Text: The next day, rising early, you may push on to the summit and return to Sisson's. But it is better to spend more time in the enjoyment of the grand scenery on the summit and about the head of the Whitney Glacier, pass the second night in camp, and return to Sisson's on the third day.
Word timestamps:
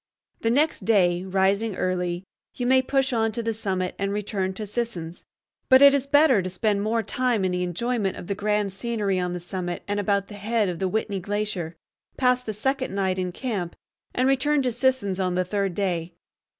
The 0.39 0.49
next 0.49 0.83
day, 0.85 1.23
rising 1.25 1.75
early, 1.75 2.23
you 2.55 2.65
may 2.65 2.81
push 2.81 3.13
on 3.13 3.31
to 3.33 3.43
the 3.43 3.53
summit 3.53 3.93
and 3.99 4.11
return 4.11 4.51
to 4.55 4.65
Sisson's. 4.65 5.25
But 5.69 5.83
it 5.83 5.93
is 5.93 6.07
better 6.07 6.41
to 6.41 6.49
spend 6.49 6.81
more 6.81 7.03
time 7.03 7.45
in 7.45 7.51
the 7.51 7.61
enjoyment 7.61 8.17
of 8.17 8.25
the 8.25 8.33
grand 8.33 8.71
scenery 8.71 9.19
on 9.19 9.33
the 9.33 9.39
summit 9.39 9.83
and 9.87 9.99
about 9.99 10.25
the 10.27 10.33
head 10.33 10.69
of 10.69 10.79
the 10.79 10.87
Whitney 10.87 11.19
Glacier, 11.19 11.75
pass 12.17 12.41
the 12.41 12.51
second 12.51 12.95
night 12.95 13.19
in 13.19 13.31
camp, 13.31 13.75
and 14.11 14.27
return 14.27 14.63
to 14.63 14.71
Sisson's 14.71 15.19
on 15.19 15.35
the 15.35 15.45
third 15.45 15.75
day. 15.75 16.15